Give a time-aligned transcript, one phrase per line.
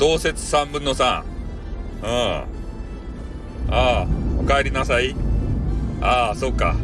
[0.00, 1.22] 同説3分の3。
[2.02, 2.06] うん。
[2.06, 2.46] あ
[3.70, 4.06] あ、
[4.38, 5.14] お帰りなさい。
[6.00, 6.74] ああ、そうか。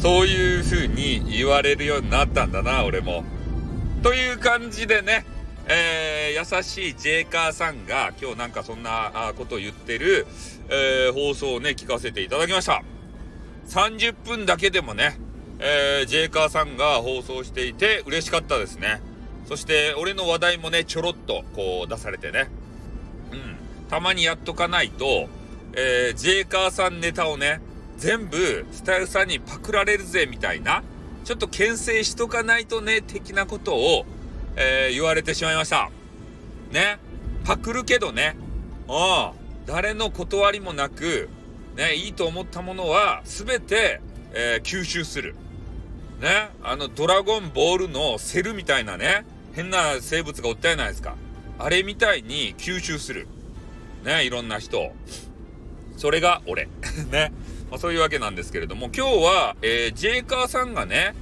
[0.00, 3.24] そういう風に言われるようになったんだな、俺も。
[4.04, 5.26] という感じでね、
[5.66, 10.24] えー、優しいジェイカーさんが今日なんかそんなことを言ってる、
[10.68, 12.84] えー、放送をね、聞かせていただきました。
[13.66, 15.18] 30分だけでもね、
[15.58, 19.02] えー、ジェイカーさんが放送していて嬉しかったですね。
[19.46, 22.48] そして俺の話題もね、ちょろっとこう出されてね。
[23.32, 23.88] うん。
[23.88, 25.28] たまにやっとかないと、
[25.74, 27.60] えー、ジェイカーさんネタをね、
[27.96, 30.82] 全部スタイルさんにパクられるぜみたいな、
[31.24, 34.06] ちょっと牽制しとかないとね、的なことを、
[34.56, 35.90] えー、言われてしまいました。
[36.70, 36.98] ね。
[37.44, 38.36] パクるけどね。
[38.88, 39.40] うん。
[39.66, 41.28] 誰の断りもなく、
[41.76, 44.00] ね、いいと思ったものは全て、
[44.32, 45.34] えー、吸収する。
[46.20, 46.50] ね。
[46.62, 51.16] あの、ドラゴンボールのセルみたいなね、変な生物がおったじゃないですか。
[51.58, 53.26] あれみたいに吸収する。
[54.04, 54.92] ね、いろんな人。
[55.96, 56.68] それが俺。
[57.10, 57.32] ね。
[57.70, 61.14] まあ、そういうわけなんですけれども、今日は、えー、ジェイカーさんがね、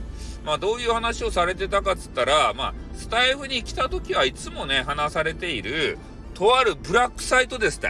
[0.45, 5.99] まあ、どういう話をされてたかっつったら、まあ、スタイフに来た時はいつもね、話されている、
[6.35, 7.89] とあるブラックサイトですって。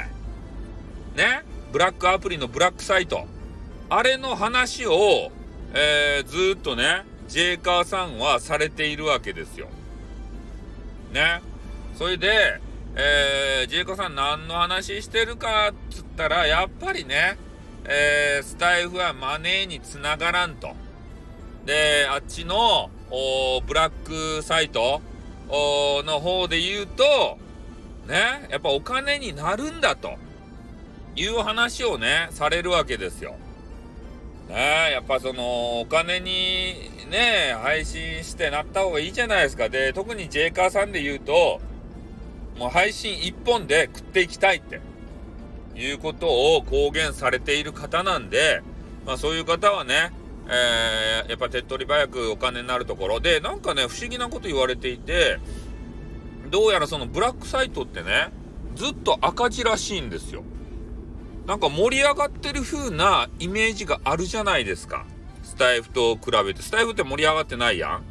[1.16, 1.44] ね。
[1.72, 3.26] ブラックアプリのブラックサイト。
[3.90, 5.30] あれの話を、
[5.74, 9.68] えー、ずっとね、ジェイカーさんはされているわけですよ。
[11.12, 11.42] ね。
[11.94, 12.60] それで、
[12.94, 17.36] えー、ジェイカーさん何の話してるかっつったら、やっぱりね、
[17.84, 20.74] えー、スタイフはマネーにつながらんと。
[21.64, 22.90] で、あっちの、
[23.66, 25.02] ブラックサイト
[25.50, 27.38] の方で言うと、
[28.06, 30.16] ね、やっぱお金になるんだと
[31.14, 33.36] いう話をね、されるわけですよ。
[34.48, 39.68] ねやっぱその、お金にね、配信してなった方がいいじゃないですか。
[39.68, 41.60] で、特にジェイカーさんで言うと、
[42.58, 44.80] もう配信一本で食っていきたいって。
[45.78, 48.62] いうことを公言されている方なんで、
[49.06, 50.12] まあそういう方はね、
[50.48, 55.38] えー、やっぱ手っ取り早くお金になるところで、なんかね、不思議なこと言われていて、
[56.50, 58.30] どうやらそのブラックサイトってね、
[58.74, 60.42] ずっと赤字らしいんですよ。
[61.48, 65.06] なんか盛り上がってる風なイメージがあるじゃないですか。
[65.42, 66.60] スタイフと比べて。
[66.60, 68.02] スタイフって盛り上がってないやん。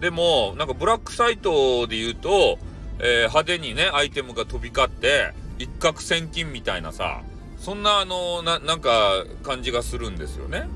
[0.00, 2.58] でも、なんかブラックサイトで言うと、
[2.98, 7.22] えー、派手にね、アイテムが飛び交って、一攫千金みたいなさ、
[7.56, 10.68] そんなあの、な、なんか感じがするんですよね。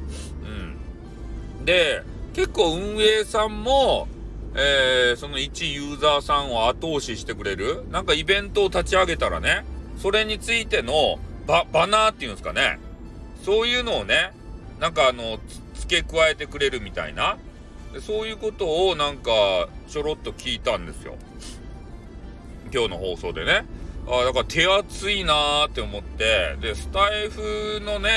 [1.58, 1.64] うん。
[1.66, 2.02] で、
[2.32, 4.08] 結構運営さんも、
[4.54, 9.66] えー、その一ユーザーさんを後押ししてくれる、なんかイベントを立ち上げたらね、
[9.98, 11.18] それについての
[11.48, 12.78] バ、バナーっていうんですかね。
[13.42, 14.32] そういうのをね、
[14.78, 15.40] なんかあの、
[15.74, 17.38] 付け加えてくれるみたいな。
[18.02, 19.30] そういうことをなんか
[19.88, 21.16] ちょろっと聞いたんですよ。
[22.72, 23.64] 今日の放送でね。
[24.06, 28.10] あだから手厚いなーって思って、で、スタイフのね、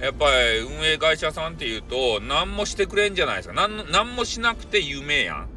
[0.00, 3.54] やっぱり運営会社さんっていうと、何もしてくれんじゃないですか。
[3.54, 5.48] なん何もしなくて有名やん。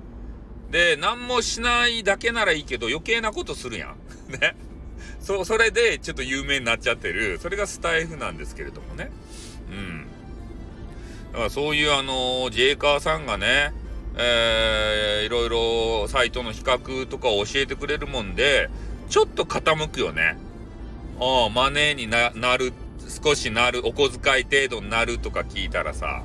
[0.72, 3.98] で、何もしないだけならいいけど、余計なことするやん。
[4.32, 4.56] ね。
[5.20, 7.40] そ、それでちょっと有名になっちゃってる。
[7.42, 9.12] それがスタイフなんですけれどもね。
[9.70, 10.08] うん。
[11.34, 13.74] だからそういうあの、ジェイカーさんがね、
[14.16, 18.70] えー、いろいろサイトの比較とかを教えてくれるもんで、
[19.10, 20.38] ちょっと傾くよね。
[21.20, 22.74] ああ、マネーになる、
[23.24, 26.24] 少しなる、お小遣い程度になるとか聞いたらさ。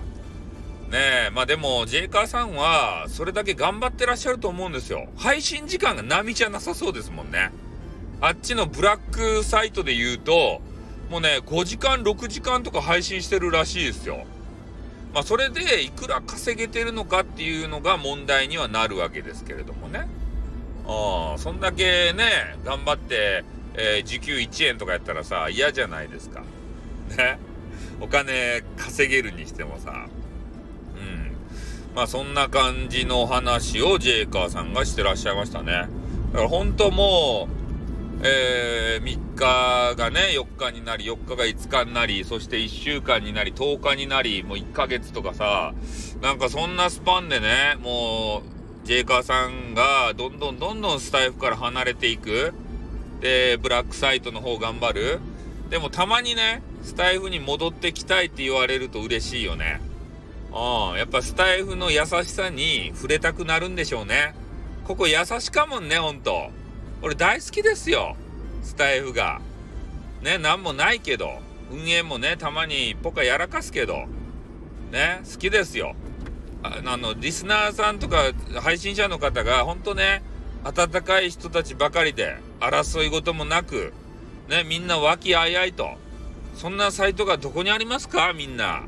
[0.91, 5.09] ねえ、まあでも、ジェイカーさんは、それだけ頑張ってらっしゃると思うんですよ。
[5.17, 7.51] 配信時間が波じゃなさそうですもんね。
[8.23, 10.63] あっちのブラックサイトで言うと、
[11.11, 14.25] もうね、5時間、6時間とか配信してるらしいですよ。
[15.13, 20.07] まあ、それでいくら稼げてるのかっていうのが問題にはなるわけですけれどもね。
[20.87, 23.45] ああ、そんだけね、頑張って、
[23.75, 26.43] えー、時給1円とかやったらさ、嫌じゃないですか。
[27.19, 27.39] ね。
[28.01, 30.07] お金稼げるにしてもさ。
[30.97, 31.33] うん。
[31.97, 35.89] まあそんな感じの話をジェイカーさんがしてらっしゃいましたね。
[36.33, 37.62] だから本当もう、
[38.23, 45.75] えー、3日がね、4日になり、4日が5日になり、そして1週間になり、10日になり、もう1ヶ月とかさ、
[46.21, 52.53] なんかそんなスパンでね、もう、ジェイカーさんがどんどんどんどんスタイフから離れていく。
[53.21, 55.21] で、ブラックサイトの方頑張る。
[55.71, 59.81] でもたまにね、スタイフに戻ってきたいって言われると嬉しいよね。
[60.53, 60.99] うん。
[60.99, 64.35] やっぱスタイフの優しさに触れたくなるんでしょうね。
[64.85, 66.51] ここ優しかもんね、ほんと。
[67.03, 68.17] 俺大好きですよ。
[68.63, 69.41] スタイフが。
[70.23, 71.41] ね、なんもないけど。
[71.73, 74.07] 運営もね、たまにポカやらかすけど。
[74.93, 75.97] ね、好きですよ。
[76.63, 80.23] あの、リスナーさんとか配信者の方が、ほんとね、
[80.63, 83.93] 温かい人たちばかりで、争い事もなく、
[84.49, 85.97] ね、みんな和気あいあいと。
[86.55, 88.33] そんなサイトがどこにありますか？
[88.33, 88.83] みんな。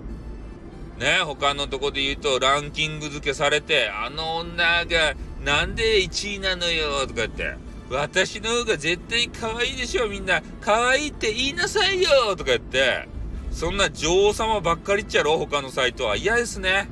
[0.99, 5.15] ね、他のとこで言うと、ランキング付けされて、あの女が、
[5.45, 7.57] なんで1位なのよ、とか言って。
[7.91, 10.43] 私の方が絶対可愛いでしょ、みんな。
[10.61, 13.09] 可愛いって言いなさいよ、とか言って。
[13.51, 16.17] そんな女王様ばっかりっちゃろ、他のサイトは。
[16.17, 16.89] 嫌ですね。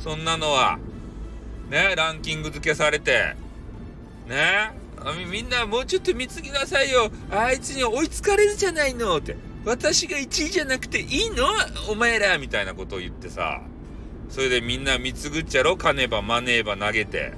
[0.00, 0.78] そんなのは。
[1.70, 3.36] ね、ランキング付けされて。
[4.26, 4.72] ね
[5.30, 7.10] みんなもうちょっと見つけなさいよ。
[7.30, 9.36] あいつに追いつかれるじゃないのって。
[9.64, 11.46] 私が1位じゃなくていいの？
[11.90, 13.60] お前らみたいなことを言ってさ。
[14.30, 17.32] それでみんな貢ぐっちゃろ金ばマネーば投げて。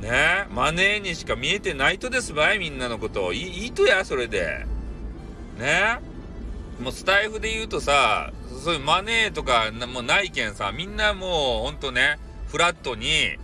[0.00, 3.32] ねマネーにしか見えてないとですばいみんなのこと。
[3.32, 4.66] いいいとや、それで。
[5.58, 5.98] ね
[6.80, 12.18] もうスタイフで言うとさ、そういうマネーとかもうないけんさ、みんなもうほんとね、
[12.48, 13.36] フラットに、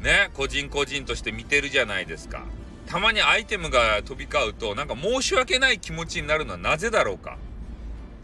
[0.00, 2.42] ね、個人個人として見てるじゃないですか。
[2.86, 7.38] たまにアイテムが飛び交うと、なんか申し訳ない気持ちになるのはなぜだろうか。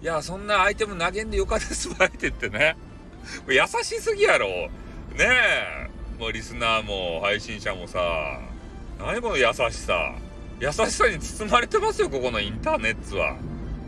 [0.03, 2.77] いや、そんなアイテム投げんでよかったですわ、って言ってね。
[3.49, 4.49] 優しすぎやろ。
[4.49, 4.69] ね
[5.19, 5.88] え。
[6.19, 8.41] もうリスナーも配信者もさ、
[8.99, 10.17] 何この優しさ。
[10.61, 13.37] 優しさに包まれてますよ、ここのインターネットは。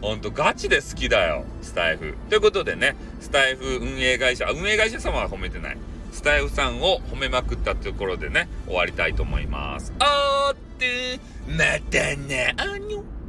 [0.01, 2.15] ほんとガチで好きだよ、スタイフ。
[2.29, 5.79] ということでね、スタイフ運営会社、運営会社様は褒めてない。
[6.13, 9.93] スタイフさんを褒めまくったところでね、終わりたいと思います。
[9.99, 11.19] おーって、
[11.49, 13.20] またね、あにょ。